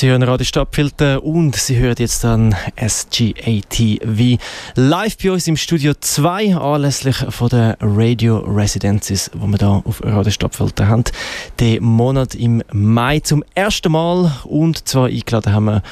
[0.00, 4.38] Sie hören Radio Stadtfilter und Sie hören jetzt dann SGATV
[4.74, 10.02] live bei uns im Studio 2 anlässlich von der Radio Residences, wo wir da auf
[10.02, 11.04] Radio Stadtfilter haben.
[11.60, 15.82] Den Monat im Mai zum ersten Mal und zwar eingeladen haben wir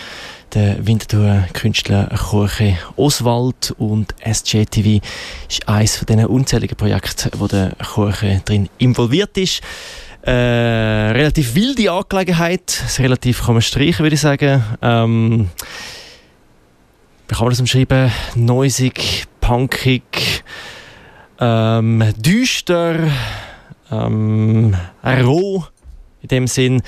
[0.55, 5.05] den Winterthur Künstler Jorge Oswald und SGTV
[5.51, 9.61] ist eines von diesen unzähligen Projekten, wo der Jorge drin involviert ist.
[10.23, 14.63] Äh, relativ wilde Angelegenheit, relativ kann man streichen, würde ich sagen.
[14.83, 15.49] Ähm,
[17.29, 18.11] wie kann man das umschreiben?
[18.35, 20.43] Neusig, punkig,
[21.39, 23.11] ähm, düster,
[23.91, 25.65] ähm, roh
[26.23, 26.83] in dem Sinn.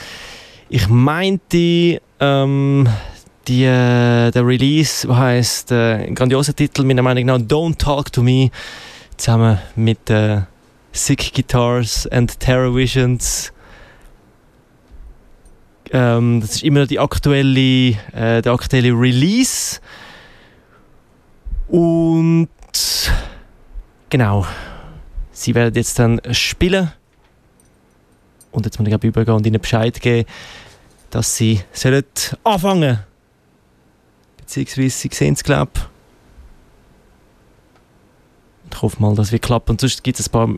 [0.68, 2.88] Ich meinte, ähm,
[3.48, 8.22] die, äh, der Release heißt äh, ein grandioser Titel meiner Meinung nach Don't Talk to
[8.22, 8.50] Me
[9.16, 10.42] zusammen mit äh,
[10.92, 13.52] Sick Guitars and Terror Visions.
[15.92, 19.80] Ähm, das ist immer noch die aktuelle, äh, der aktuelle Release.
[21.68, 22.48] Und
[24.08, 24.46] genau,
[25.32, 26.92] sie werden jetzt dann spielen.
[28.52, 30.28] Und jetzt muss ich übergehen und ihnen Bescheid geben,
[31.10, 32.04] dass sie sollen
[32.44, 32.98] anfangen
[34.50, 35.82] Beziehungsweise sie sehen es, glaube ich.
[38.82, 39.72] hoffe mal, dass wir klappen.
[39.72, 40.48] Und sonst gibt es ein paar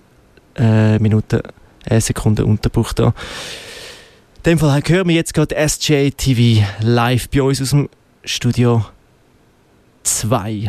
[0.57, 1.41] äh, Minuten,
[1.89, 3.15] eine Sekunde Unterbruch da.
[4.39, 7.89] In dem Fall hören wir jetzt gerade SJTV live bei uns aus dem
[8.25, 8.85] Studio
[10.03, 10.69] 2.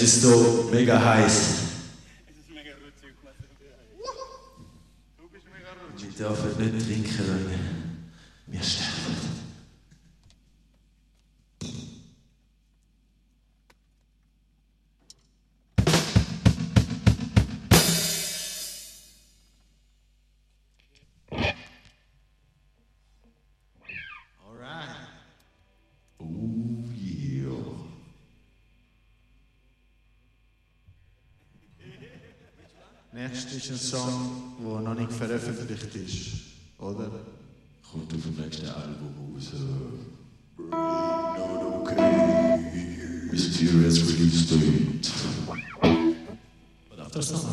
[0.00, 0.16] ist.
[0.16, 1.65] Es ist so mega heiß.
[33.16, 36.26] Nächstes ist ein Song, der noch nicht veröffentlicht ist.
[36.78, 37.10] Oder?
[37.90, 39.52] Kommt auf dem nächsten Album raus.
[40.58, 42.60] Not okay.
[43.30, 45.10] Mysterious Release Date.
[46.90, 47.46] Was darf das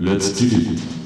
[0.00, 1.03] Let's do it.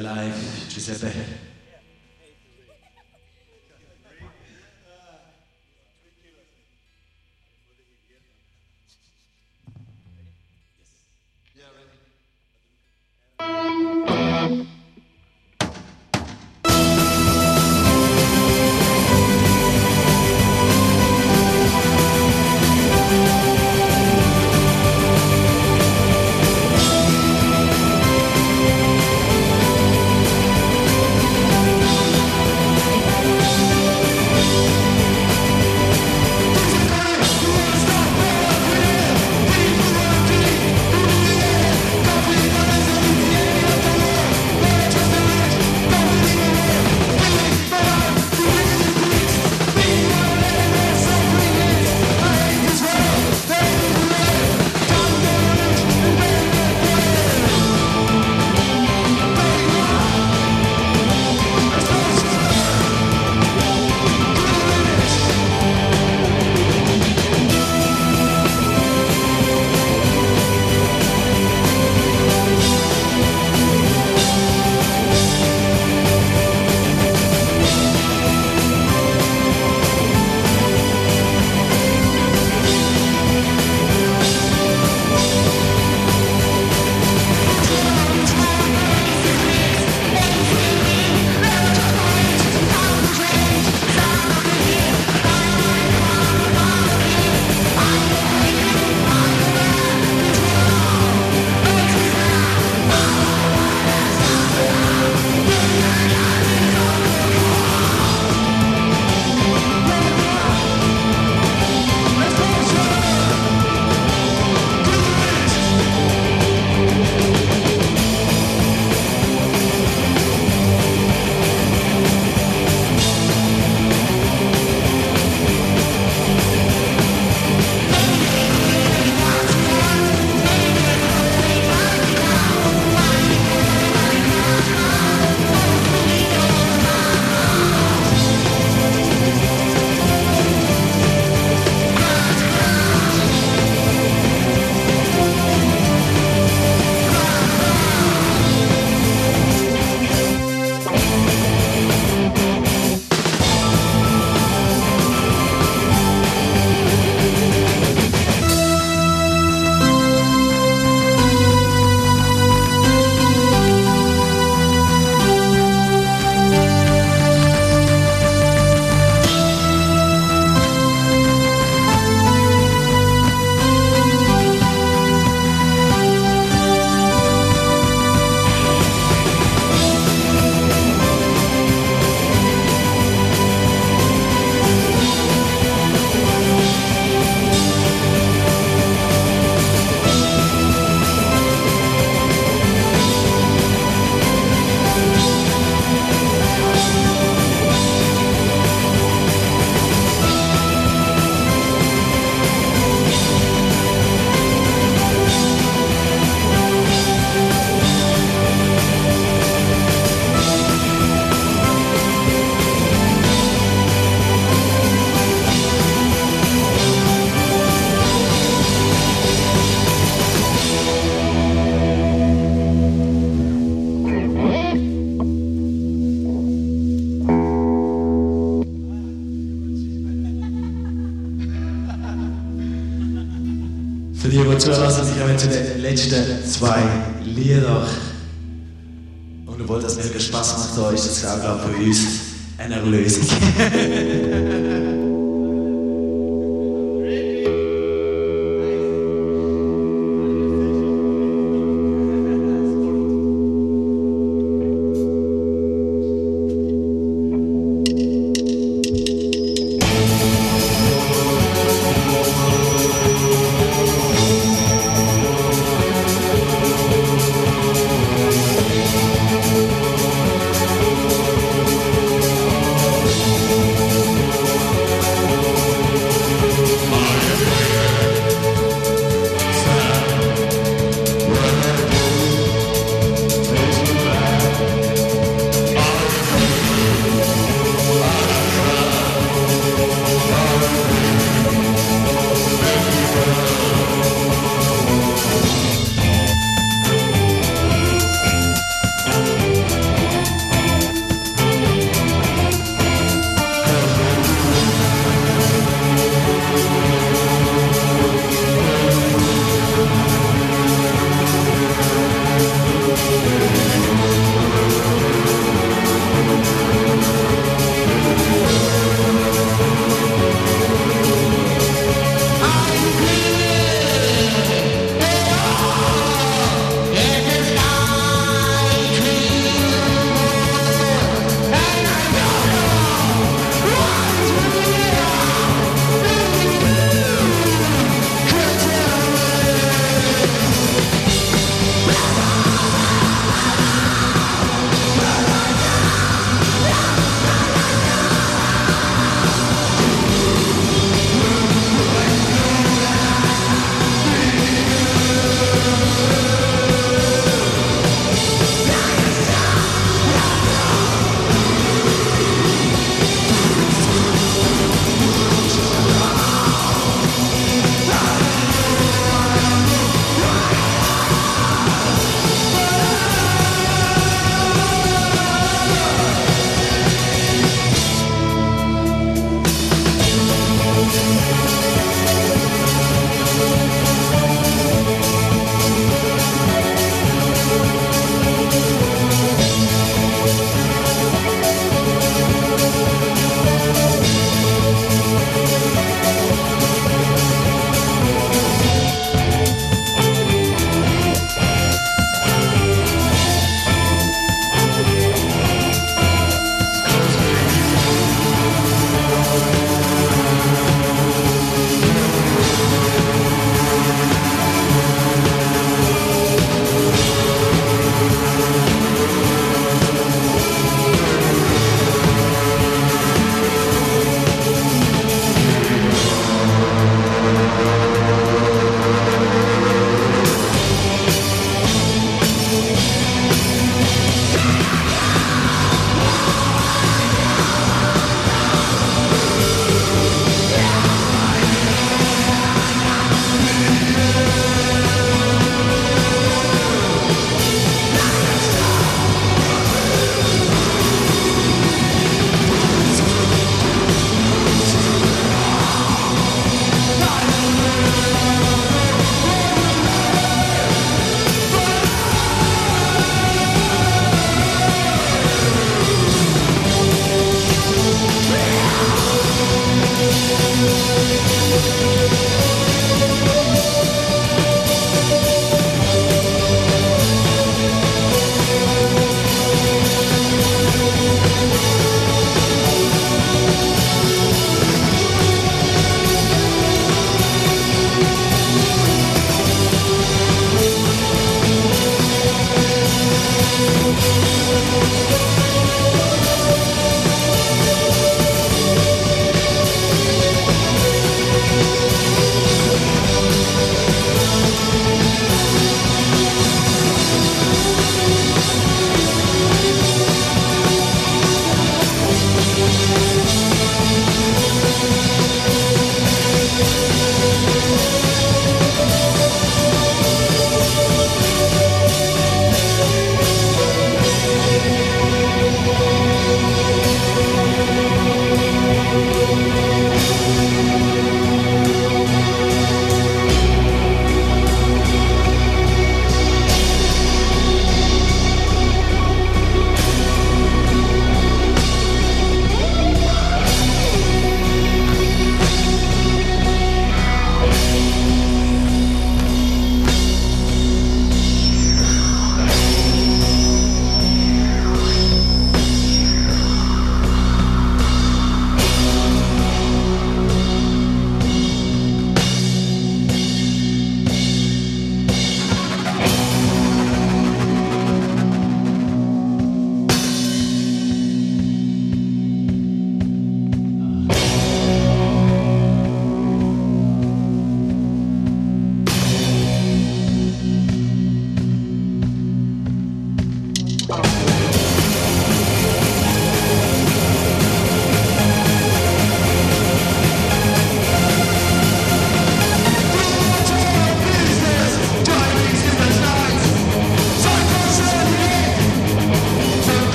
[0.00, 0.34] Alive,
[0.68, 1.49] Giuseppe.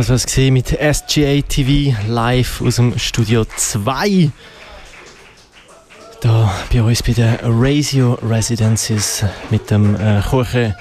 [0.00, 4.30] Das war es mit SGA TV live aus dem Studio 2.
[6.22, 10.74] Da bei uns bei den Ratio Residences mit dem äh, Jorge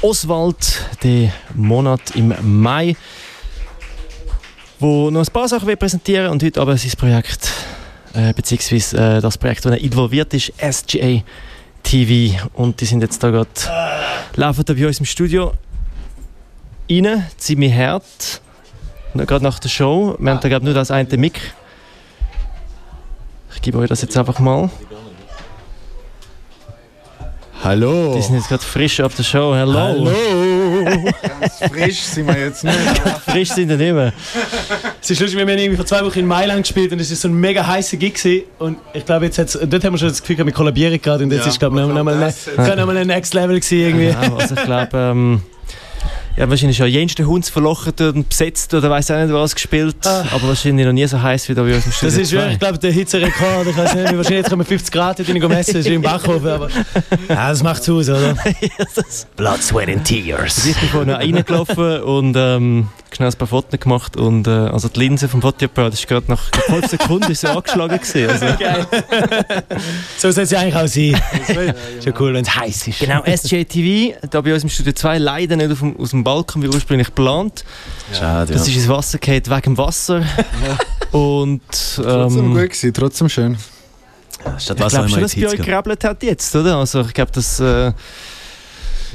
[0.00, 2.96] Oswald, den Monat im Mai,
[4.80, 7.50] wo noch ein paar Sachen präsentieren und heute aber sein Projekt,
[8.14, 11.22] äh, beziehungsweise äh, das Projekt, das er involviert ist, SGA
[11.82, 12.42] TV.
[12.54, 13.50] Und die sind jetzt da gerade,
[14.36, 15.52] laufen da bei uns im Studio
[16.88, 18.40] rein, ziemlich hart
[19.14, 20.16] gerade nach der Show.
[20.18, 21.40] Wir haben da glaube nur das eine Mic.
[23.54, 24.70] Ich gebe euch das jetzt einfach mal.
[27.62, 28.14] Hallo.
[28.16, 29.54] Die sind jetzt gerade frisch auf der Show.
[29.54, 29.78] Hello.
[29.78, 30.10] Hallo.
[31.40, 32.76] Ganz frisch sind wir jetzt nicht.
[33.24, 34.12] frisch sind wir nicht mehr.
[35.00, 37.16] Es ist lustig, wir haben irgendwie vor zwei Wochen in Mailand gespielt und es war
[37.16, 38.46] so ein mega heißer Gig gewesen.
[38.58, 41.30] und ich glaube jetzt hat's, dort haben wir schon das Gefühl, wir kollabieren gerade und
[41.30, 44.06] jetzt ja, ist glaube ich nochmal noch ein Next Level gewesen irgendwie.
[44.08, 45.42] Genau, also ich glaube ähm,
[46.36, 50.24] ja, wahrscheinlich schon jensten Hund verlocht und besetzt oder weiß auch nicht was gespielt, ah.
[50.32, 52.52] aber wahrscheinlich noch nie so heiß wie da bei uns im Studio Das ist wirklich,
[52.54, 53.66] ich glaube, der Hitzerekord.
[53.66, 56.68] Ich weiß nicht, wahrscheinlich kommen 50 Grad in den messen, ist im Backofen, aber
[57.28, 58.34] ja, das macht aus, oder?
[59.36, 60.66] Blood, Sweat and Tears.
[60.66, 65.00] Ich bin vorhin reingelaufen und ähm, schnell ein paar Fotos gemacht und äh, also die
[65.00, 68.30] Linse vom Fotoapparat ist gerade nach 5 Sekunden so angeschlagen gewesen.
[68.30, 68.46] Also.
[68.58, 68.86] Geil.
[70.18, 71.74] so soll es ja eigentlich auch sein.
[71.98, 72.98] Ist ja cool, wenn es heiß ist.
[73.00, 76.68] Genau, SJTV, da bei uns im Studio 2, leider nicht dem, aus dem Balkon wie
[76.68, 77.64] ursprünglich geplant.
[78.12, 80.20] Schade, Das ist ins Wasser gefallen wegen dem Wasser.
[80.20, 80.78] Ja.
[81.18, 81.60] Und,
[81.98, 83.58] ähm, trotzdem gut gewesen, trotzdem schön.
[84.44, 86.76] Ja, statt ich glaube schon, dass es bei euch gekrabbelt hat jetzt, oder?
[86.76, 87.60] Also ich glaube, dass...
[87.60, 87.92] Äh,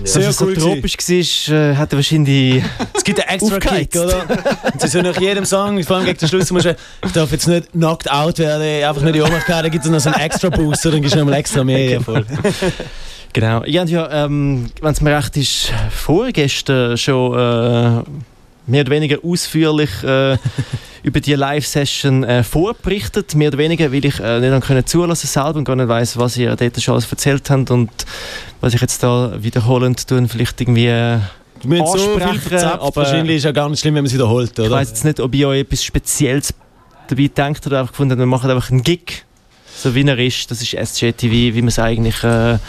[0.03, 0.27] sehr ja.
[0.41, 2.63] cool so tropisch war, äh, hat er wahrscheinlich.
[2.93, 4.25] Es gibt einen extra Kick, oder?
[4.71, 6.75] Und sie so nach jedem Song, vor allem gegen den Schluss, musst du,
[7.05, 9.99] ich darf jetzt nicht knocked out werden, einfach nur die Oberkarte, dann gibt es noch
[9.99, 11.91] so einen extra Boost, dann gibst du nochmal extra mehr.
[11.91, 12.25] Ja, voll.
[13.33, 13.63] Genau.
[13.65, 18.03] Ich habe ja, ähm, wenn es mir recht ist, vorgestern schon äh,
[18.67, 20.37] mehr oder weniger ausführlich äh,
[21.03, 23.33] über die Live-Session äh, vorberichtet.
[23.35, 26.37] Mehr oder weniger, weil ich äh, nicht können zulassen selber und gar nicht weiß, was
[26.37, 27.89] ihr dort schon alles erzählt habt und
[28.61, 31.19] was ich jetzt da wiederholend tun, vielleicht irgendwie äh,
[31.61, 34.13] Du müsst so viel verzapft, aber wahrscheinlich ist ja gar nicht schlimm, wenn man es
[34.13, 34.67] wiederholt, oder?
[34.67, 36.53] Ich weiß jetzt nicht, ob ihr euch etwas Spezielles
[37.07, 39.25] dabei denkt oder einfach gefunden habt, wir machen einfach einen Gig,
[39.75, 40.51] so wie er ist.
[40.51, 42.59] Das ist SJTV, wie man es eigentlich äh,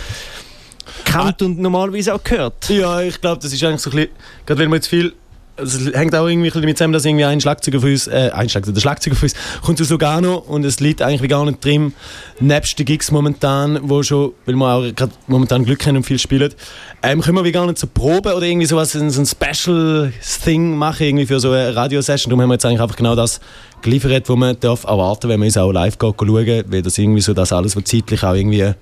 [1.04, 1.44] kennt ah.
[1.44, 2.68] und normalerweise auch gehört.
[2.68, 4.12] Ja, ich glaube, das ist eigentlich so ein bisschen,
[4.46, 5.14] gerade wenn man jetzt viel
[5.60, 8.74] es hängt auch irgendwie damit zusammen, dass irgendwie ein Schlagzeuger für uns, äh, ein Schlagzeuger,
[8.74, 11.92] der Schlagzeuger für uns kommt aus Lugano und es liegt eigentlich gar nicht drin,
[12.40, 16.18] nebst den Gigs momentan, wo schon, weil wir auch gerade momentan Glück haben und viel
[16.18, 16.54] spielen,
[17.02, 21.26] ähm, können wir gar nicht so proben oder irgendwie sowas, so ein Special-Thing machen irgendwie
[21.26, 22.30] für so eine Radiosession.
[22.30, 23.40] Darum haben wir jetzt eigentlich einfach genau das
[23.82, 27.20] geliefert, was man darf erwarten, wenn man uns auch live geht, schauen, weil das irgendwie
[27.20, 28.74] so das alles, was zeitlich auch irgendwie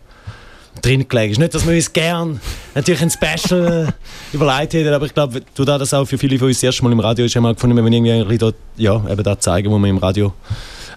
[0.83, 1.39] drin gelegen ist.
[1.39, 2.41] Nicht, dass wir uns gern
[2.75, 3.93] natürlich ein Special
[4.33, 6.85] überlegt hätten, aber ich glaube, du da das auch für viele von uns das erste
[6.85, 9.71] Mal im Radio ist, haben wir gefunden, wenn wir irgendwie dort, ja, eben das zeigen,
[9.71, 10.33] wo man im Radio,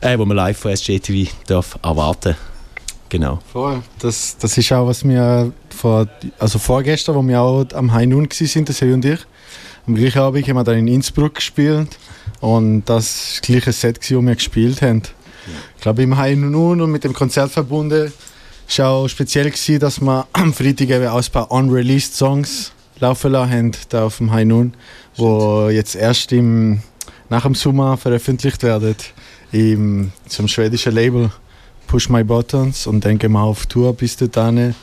[0.02, 2.36] äh, wo man live von SJTV darf erwarten.
[3.10, 3.40] Genau.
[3.52, 3.82] Voll.
[4.00, 6.08] Das, das ist auch, was wir vor,
[6.38, 9.20] also vorgestern, wo wir auch am High Noon waren, das und ich,
[9.88, 11.98] am gleichen Abend haben wir dann in Innsbruck gespielt
[12.42, 15.02] und das war das gleiche Set, das wir gespielt haben.
[15.76, 18.14] Ich glaube, im High Noon und mit dem Konzert verbunden
[18.70, 22.72] es war auch speziell, gewesen, dass wir am Freitag eben auch ein paar unreleased Songs
[23.00, 24.74] laufen lassen haben, da auf dem High Noon,
[25.18, 26.82] wo jetzt erst im,
[27.30, 28.96] nach dem Sommer veröffentlicht werden
[29.52, 31.32] im, zum schwedischen Label
[31.88, 34.76] Push My Buttons und dann gehen wir auf Tour bis dahin.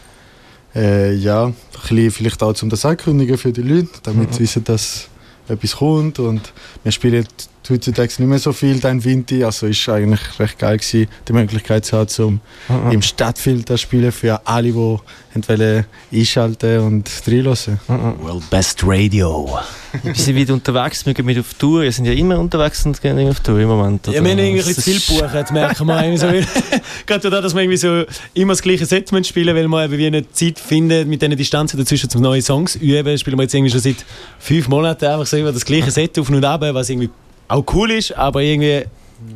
[0.75, 4.45] Äh, ja, ein bisschen, vielleicht auch zum das ankündigen für die Leute, damit sie mhm.
[4.45, 5.09] wissen, dass
[5.49, 7.25] etwas kommt und wir spielen
[7.71, 11.85] heutzutage nicht mehr so viel dein Vinti, also ist eigentlich recht geil gewesen, die Möglichkeit
[11.85, 12.93] zu haben, zum mhm.
[12.93, 17.81] im Stadtfilter spielen für alle, die wollen einschalten und reinhören.
[17.89, 18.15] Mhm.
[18.25, 19.59] Well, best radio.
[20.03, 23.01] wir sind wieder unterwegs, wir gehen mit auf Tour, wir sind ja immer unterwegs und
[23.01, 24.07] gehen auf Tour im Moment.
[24.09, 24.17] Oder?
[24.17, 26.27] Ja, wir haben irgendwie ein bisschen viel buchen, merken wir so.
[27.07, 28.05] Gerade da, dass wir irgendwie so
[28.35, 31.79] immer das gleiche Set spielen, weil wir eben wie eine Zeit finden, mit diesen Distanzen
[31.79, 34.05] dazwischen zum neue Songs üben, spielen wir jetzt irgendwie schon seit
[34.39, 37.11] fünf Monaten einfach so immer das gleiche Set auf und ab, was irgendwie
[37.49, 38.85] auch cool ist, aber irgendwie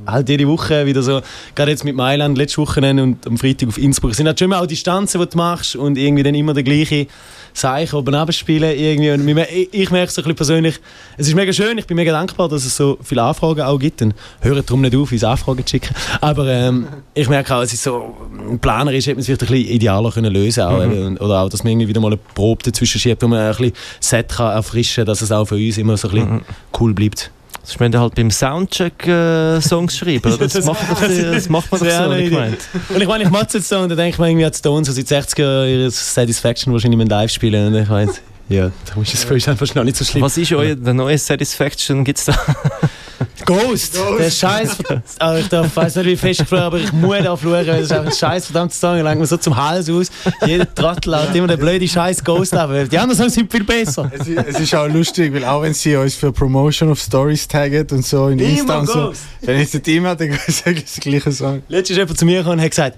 [0.06, 1.20] halt jede Woche wieder so,
[1.54, 4.46] gerade jetzt mit Mailand, letzte Woche und am Freitag auf Innsbruck, es sind halt schon
[4.46, 7.06] immer auch Distanzen, die du machst und irgendwie dann immer der gleiche
[7.52, 9.28] Seich oben abspielen irgendwie und
[9.72, 10.80] ich merke es ein bisschen persönlich,
[11.16, 14.02] es ist mega schön, ich bin mega dankbar, dass es so viele Anfragen auch gibt
[14.02, 17.72] und höre darum nicht auf, uns Anfragen zu schicken, aber ähm, ich merke auch, es
[17.72, 18.16] ist so,
[18.60, 21.16] planerisch hätte man es vielleicht ein bisschen idealer können lösen auch, mhm.
[21.18, 23.72] oder auch, dass man irgendwie wieder mal eine Probe dazwischen schiebt, wo man ein bisschen
[23.98, 26.40] Set kann erfrischen kann, dass es auch für uns immer so ein bisschen mhm.
[26.78, 27.32] cool bleibt.
[27.60, 31.00] Das ist, wenn du halt beim Soundcheck äh, Songs schreiben, das, das, macht doch,
[31.32, 32.58] das macht man doch so, nicht gemeint.
[32.88, 34.54] Und ich meine, ich mache es jetzt so und dann denke ich mir irgendwie an
[34.54, 39.02] Stones, so seit 60er ihre Satisfaction wahrscheinlich live spielen und ich weiß Ja, da du
[39.02, 40.22] es vielleicht einfach noch nicht so schlimm.
[40.22, 42.04] Was ist euer der neue Satisfaction?
[42.04, 42.34] Gibt's da?
[43.44, 43.98] Ghost!
[44.18, 44.76] Der Scheiß.
[45.18, 47.66] Also ich darf, weiß nicht, wie fest ich fluche, aber ich muss da fluchen, weil
[47.66, 48.96] das ist einfach ein Scheiß verdammter Song.
[48.98, 50.08] Ich mir so zum Hals aus.
[50.46, 54.10] Jeder Trottel hat immer den blöden Scheiß Ghost aber Die anderen Songs sind viel besser.
[54.12, 57.46] Es ist, es ist auch lustig, weil auch wenn sie uns für Promotion of Stories
[57.48, 59.12] taggen und so in Insta und so,
[59.42, 61.62] dann ist es immer der gleiche Song.
[61.68, 62.96] Letztes ist jemand zu mir gekommen und hat gesagt,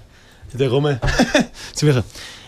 [0.53, 0.87] der Rum,
[1.73, 2.03] zu mir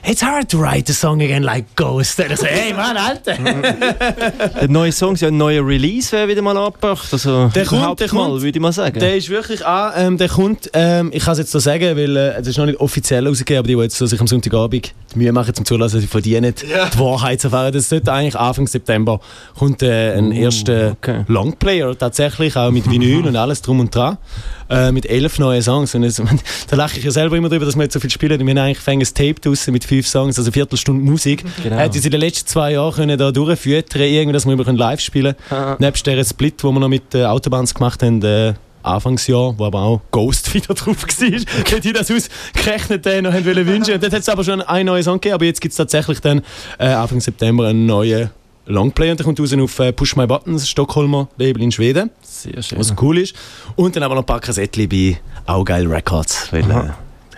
[0.08, 2.20] It's hard to write a song again like Ghost.
[2.20, 3.34] Und ich so, hey Mann, Alter!
[4.62, 7.08] der neue Song ja ein neuer Release, wäre wieder mal angebracht.
[7.12, 9.00] Also, der kommt, der mal, würde ich mal sagen.
[9.00, 12.16] Der ist wirklich an, ähm, der kommt, ähm, ich kann es jetzt so sagen, weil
[12.18, 14.94] äh, es ist noch nicht offiziell rausgegeben, aber die, die jetzt so sich am Sonntagabend
[15.14, 16.88] die Mühe machen zum Zulassen, die verdienen yeah.
[16.94, 17.74] die Wahrheit zu erfahren.
[17.74, 19.20] Das sollte eigentlich Anfang September
[19.58, 21.24] kommt äh, ein uh, erster okay.
[21.28, 24.20] Longplayer, tatsächlich, auch mit Vinyl und alles drum und dran.
[24.68, 25.94] Äh, mit elf neuen Songs.
[25.94, 26.22] Und jetzt,
[26.70, 28.40] da lache ich ja selber immer drüber, dass wir jetzt so viel spielen.
[28.40, 31.44] Wir haben eigentlich ein Tape draussen mit fünf Songs, also eine Viertelstunde Musik.
[31.64, 31.78] Genau.
[31.78, 35.36] Hat uns in den letzten zwei Jahren können da durchfüttern, irgendwie, dass wir live spielen
[35.50, 35.76] können.
[35.80, 39.82] Nebst der Split, wo wir noch mit äh, Autobahns gemacht haben, äh, Anfangsjahr, wo aber
[39.82, 44.00] auch Ghost wieder drauf war, hätte ich das ausgerechnet äh, noch wollen wünschen.
[44.00, 46.42] Dort hat es aber schon einen neuen Song gegeben, aber jetzt gibt es tatsächlich dann
[46.78, 48.30] äh, Anfang September einen neuen
[48.68, 52.12] Longplay und der kommt raus auf äh, Push My Buttons, Stockholmer Label in Schweden.
[52.22, 52.80] Sehr schön.
[52.80, 53.36] Was cool ist.
[53.76, 56.92] Und dann aber noch ein paar Kassettchen bei Augeil Records, weil äh,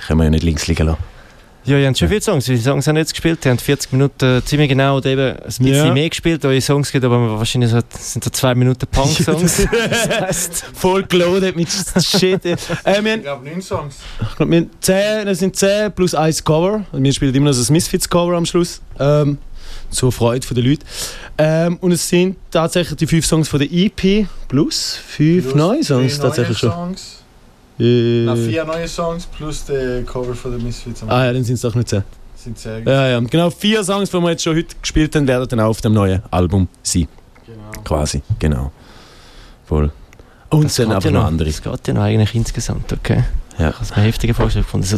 [0.05, 1.16] können wir ja nicht links liegen lassen.
[1.68, 2.47] Ja, ihr habt schon viele Songs.
[2.47, 3.43] Wie Songs haben jetzt gespielt?
[3.43, 5.93] Die haben 40 Minuten ziemlich genau oder eben ein bisschen ja.
[5.93, 6.45] mehr gespielt.
[6.45, 9.68] Eure Songs gibt aber wahrscheinlich so, sind so zwei Minuten Punk-Songs.
[9.89, 12.45] das heisst, voll geloadet mit Shit.
[12.86, 13.97] Äh, wir ich glaube neun Songs.
[14.22, 16.86] Ich glaube, wir haben zehn, das sind 10 plus ein Cover.
[16.93, 18.82] Wir spielen immer noch das Misfits-Cover am Schluss.
[18.97, 19.38] Ähm,
[19.89, 20.86] zur Freude der Leute.
[21.38, 25.84] Ähm, und es sind tatsächlich die fünf Songs von der EP plus fünf plus neue
[25.84, 26.72] Songs tatsächlich schon.
[26.72, 27.24] Songs.
[27.80, 31.03] Äh, Na, vier neue Songs plus der Cover von der Misfits.
[31.07, 32.03] Ah ja, dann sind es doch nicht zehn.
[32.36, 32.86] Sind zehn.
[32.86, 33.19] Ja, ja.
[33.19, 35.93] Genau, vier Songs, die wir jetzt schon heute gespielt haben, werden dann auch auf dem
[35.93, 37.07] neuen Album sein.
[37.45, 37.84] Genau.
[37.84, 38.71] Quasi, genau.
[39.65, 39.91] Voll.
[40.49, 41.49] Und das dann aber ja noch andere.
[41.49, 43.23] Das geht ja noch eigentlich insgesamt, okay.
[43.59, 43.69] Ja.
[43.69, 44.86] Ich habe es mir heftiger vorgestellt gefunden.
[44.88, 44.97] So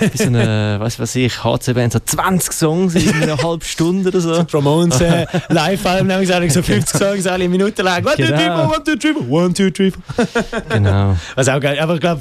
[0.00, 4.08] wie so eine, weißt du was ich, HC-Band, so 20 Songs in einer halben Stunde
[4.08, 4.46] oder so.
[4.52, 8.04] Ramones äh, Live-Album, haben gesagt, so 50 Songs, alle Minuten lang.
[8.04, 8.72] One, genau.
[8.78, 10.62] two, three, one, two, three, one, two, three.
[10.68, 11.16] genau.
[11.34, 12.20] Was auch geil, aber ich glaube,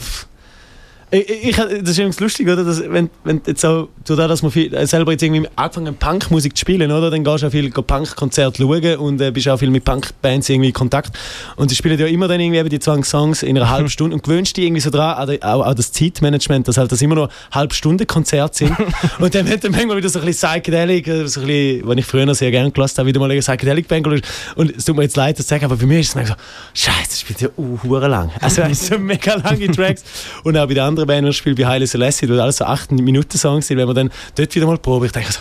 [1.13, 2.63] ich, ich, das ist irgendwie lustig, oder?
[2.63, 5.95] Dass, wenn, wenn jetzt so, so da, dass man viel, äh, selber jetzt irgendwie angefangen
[5.95, 7.11] Punkmusik zu spielen, oder?
[7.11, 10.69] Dann gehst du auch viel Punkkonzerte schauen und äh, bist auch viel mit Punkbands irgendwie
[10.69, 11.17] in Kontakt.
[11.55, 14.23] Und sie spielen ja immer dann irgendwie die 20 Songs in einer halben Stunde und
[14.23, 17.75] gewöhnst dich irgendwie so dran, auch, auch das Zeitmanagement, dass halt das immer nur halbe
[17.75, 18.75] Stunde Konzerte sind.
[19.19, 21.97] und dann wird dann manchmal wieder so ein bisschen Psychedelic, äh, so ein bisschen, wenn
[21.99, 24.07] ich früher sehr gerne gelassen habe, wieder mal eine Psychedelic Band
[24.55, 26.37] Und es tut mir jetzt leid, das zu sagen, aber für mich ist es manchmal
[26.37, 26.43] so,
[26.73, 28.31] Scheiße, das spielt ja uh, lang.
[28.41, 30.03] Also, so mega lange Tracks.
[30.43, 32.65] Und auch bei den anderen andere Band, die spielt bei Heile Celeste, wo alles so
[32.65, 35.39] 8 Minuten Songs sind, wenn man dann dort wieder mal probe, ich denke so,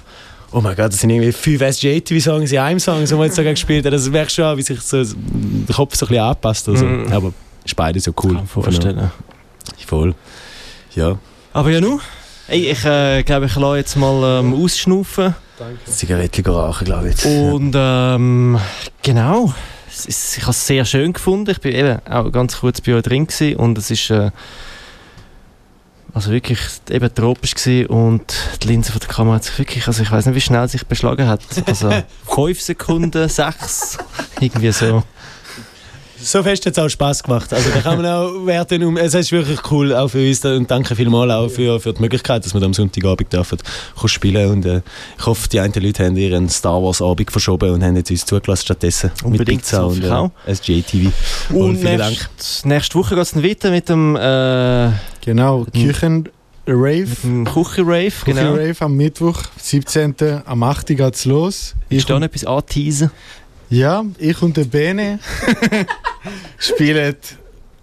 [0.53, 3.53] oh mein Gott, das sind irgendwie fünf SJ-TV-Songs in einem Song, so man jetzt sogar
[3.53, 3.93] gespielt hat.
[3.93, 6.69] Das merkst du schon, wie sich so der Kopf so ein bisschen anpasst.
[6.69, 6.85] Also.
[6.85, 7.13] Mm.
[7.13, 7.33] Aber
[7.65, 8.35] ist beide so cool.
[8.35, 8.97] Kann vorstellen.
[8.97, 9.11] Genau.
[9.93, 10.15] Voll.
[10.95, 11.19] Ja.
[11.53, 12.01] Aber ja, nun.
[12.47, 15.35] Hey, ich äh, glaube, ich lasse jetzt mal ähm, ausschnaufen.
[15.59, 15.85] Danke.
[15.85, 17.25] Zigaretten rauchen, glaube ich.
[17.27, 18.59] Und ähm,
[19.03, 19.53] genau.
[19.87, 21.51] Ist, ich habe es sehr schön gefunden.
[21.51, 24.31] Ich bin eben auch ganz kurz bei euch drin gewesen und es ist äh,
[26.15, 26.59] also wirklich
[26.91, 30.27] eben tropisch gewesen und die Linse von der Kamera hat sich wirklich, also ich weiß
[30.27, 31.41] nicht, wie schnell sich beschlagen hat.
[31.67, 31.91] Also
[32.35, 33.99] 5 Sekunden, 6,
[34.41, 35.03] irgendwie so
[36.23, 37.53] so fest hat es auch Spass gemacht.
[37.53, 38.83] Also da kann man auch werten.
[38.85, 42.01] Um, es ist wirklich cool auch für uns und danke vielmals auch für, für die
[42.01, 43.59] Möglichkeit, dass wir am Sonntagabend dürfen
[44.07, 44.83] spielen und äh,
[45.19, 48.27] ich hoffe, die einen Leute haben ihren Star Wars Abend verschoben und haben jetzt uns
[48.27, 50.03] zugelassen stattdessen Unbedingt mit Pizza und
[50.47, 51.13] äh, SJTV.
[51.51, 52.67] Und, und vielen nächst, Dank.
[52.67, 56.29] Nächste Woche geht es dann weiter mit dem äh, genau Küchen
[56.67, 57.09] Rave.
[57.45, 58.55] Küchen-Rave, genau.
[58.55, 60.15] Rave am Mittwoch, 17.
[60.45, 60.87] am 8.
[60.89, 61.75] geht es los.
[61.89, 63.11] Ich da noch etwas anteasen?
[63.73, 65.19] Ja, ich und der Bene
[66.59, 67.17] spielen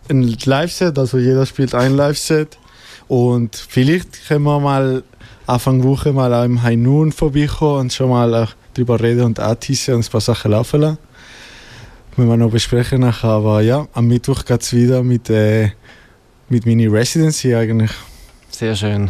[0.07, 2.59] ein Live-Set, also jeder spielt ein Live-Set.
[3.07, 5.01] Und vielleicht können wir mal
[5.47, 9.95] Anfang Woche mal auch im High Noon vorbeikommen und schon mal darüber reden und anteasen
[9.95, 10.99] und ein paar Sachen laufen lassen.
[12.17, 13.29] Müssen wir noch besprechen nachher.
[13.29, 15.71] Aber ja, am Mittwoch geht es wieder mit, äh,
[16.49, 17.91] mit Mini Residency eigentlich.
[18.51, 19.09] Sehr schön.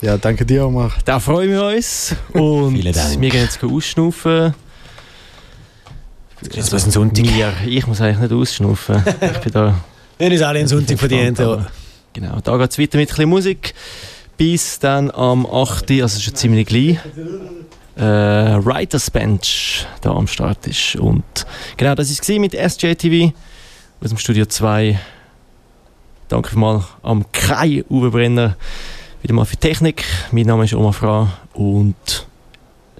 [0.00, 0.90] Ja, danke dir, Omar.
[1.04, 2.16] Da freuen wir uns.
[2.32, 3.20] Und Vielen Dank.
[3.20, 4.54] wir gehen jetzt ausschnaufen.
[6.52, 7.26] Jetzt muss ein Sonntag.
[7.36, 9.02] Ja, ich muss eigentlich nicht ausschnaufen.
[9.06, 9.74] ich bin da.
[10.18, 11.38] Wir haben alle einen Sonntag verdient.
[12.12, 13.74] Genau, da geht es weiter mit ein Musik.
[14.36, 15.90] Bis dann am 8.
[16.02, 16.98] also schon ziemlich gleich.
[17.96, 18.02] Äh,
[18.64, 20.96] Writers Bench da am Start ist.
[20.96, 21.24] Und
[21.76, 23.32] genau, das war mit SJTV
[24.00, 24.98] aus dem Studio 2.
[26.28, 28.56] Danke mal am Kai Uwe Brenner
[29.22, 30.04] wieder mal für die Technik.
[30.32, 32.26] Mein Name ist Oma Fra und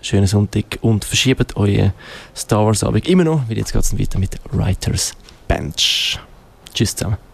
[0.04, 1.92] schönen Sonntag und verschiebt euren
[2.36, 5.14] Star Wars Abend immer noch, weil jetzt geht es weiter mit Writers
[5.48, 6.18] Bench.
[6.72, 7.33] Tschüss zusammen.